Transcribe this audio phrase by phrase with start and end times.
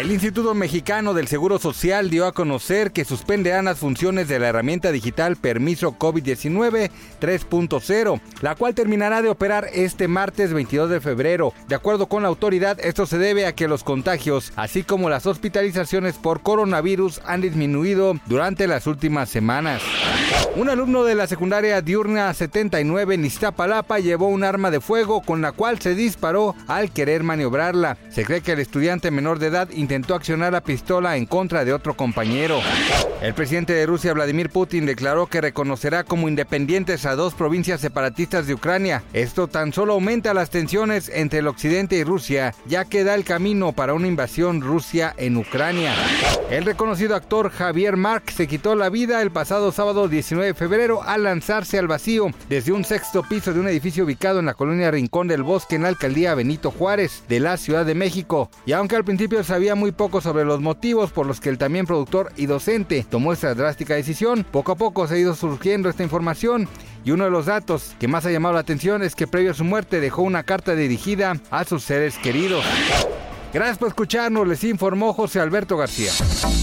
[0.00, 4.48] El Instituto Mexicano del Seguro Social dio a conocer que suspenderán las funciones de la
[4.48, 11.52] herramienta digital Permiso COVID-19 3.0, la cual terminará de operar este martes 22 de febrero.
[11.68, 15.26] De acuerdo con la autoridad, esto se debe a que los contagios, así como las
[15.26, 19.82] hospitalizaciones por coronavirus, han disminuido durante las últimas semanas.
[20.56, 25.42] Un alumno de la secundaria diurna 79 en Iztapalapa llevó un arma de fuego con
[25.42, 27.98] la cual se disparó al querer maniobrarla.
[28.08, 31.72] Se cree que el estudiante menor de edad intentó accionar la pistola en contra de
[31.72, 32.60] otro compañero.
[33.20, 38.46] El presidente de Rusia, Vladimir Putin, declaró que reconocerá como independientes a dos provincias separatistas
[38.46, 39.02] de Ucrania.
[39.12, 43.24] Esto tan solo aumenta las tensiones entre el occidente y Rusia, ya que da el
[43.24, 45.92] camino para una invasión Rusia en Ucrania.
[46.50, 51.02] El reconocido actor Javier Mark se quitó la vida el pasado sábado 19 de febrero
[51.02, 54.90] al lanzarse al vacío desde un sexto piso de un edificio ubicado en la colonia
[54.90, 58.50] Rincón del Bosque en la alcaldía Benito Juárez de la Ciudad de México.
[58.66, 61.86] Y aunque al principio sabía muy poco sobre los motivos por los que el también
[61.86, 66.04] productor y docente tomó esta drástica decisión, poco a poco se ha ido surgiendo esta
[66.04, 66.68] información
[67.04, 69.54] y uno de los datos que más ha llamado la atención es que previo a
[69.54, 72.64] su muerte dejó una carta dirigida a sus seres queridos.
[73.52, 76.12] Gracias por escucharnos, les informó José Alberto García.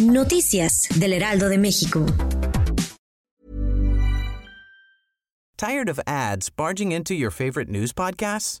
[0.00, 2.06] Noticias del Heraldo de México.
[5.56, 8.60] Tired of ads barging into your favorite news podcasts?